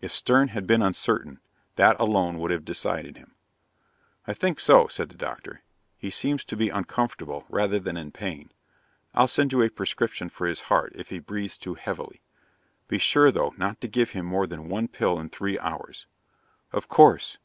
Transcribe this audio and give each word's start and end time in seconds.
If 0.00 0.12
Stern 0.12 0.50
had 0.50 0.64
been 0.64 0.80
uncertain, 0.80 1.40
that 1.74 1.98
alone 1.98 2.38
would 2.38 2.52
have 2.52 2.64
decided 2.64 3.16
him. 3.16 3.34
"I 4.24 4.32
think 4.32 4.60
so," 4.60 4.86
said 4.86 5.08
the 5.08 5.16
doctor. 5.16 5.62
"He 5.98 6.08
seems 6.08 6.44
to 6.44 6.56
be 6.56 6.68
uncomfortable, 6.68 7.44
rather 7.48 7.80
than 7.80 7.96
in 7.96 8.12
pain. 8.12 8.52
I'll 9.12 9.26
send 9.26 9.50
you 9.50 9.62
a 9.62 9.68
prescription 9.68 10.28
for 10.28 10.46
his 10.46 10.60
heart, 10.60 10.92
if 10.94 11.08
he 11.08 11.18
breathes 11.18 11.58
too 11.58 11.74
heavily. 11.74 12.22
Be 12.86 12.98
sure, 12.98 13.32
though, 13.32 13.54
not 13.56 13.80
to 13.80 13.88
give 13.88 14.10
him 14.12 14.24
more 14.24 14.46
than 14.46 14.68
one 14.68 14.86
pill 14.86 15.18
in 15.18 15.30
three 15.30 15.58
hours." 15.58 16.06
"Of 16.72 16.86
course." 16.86 17.38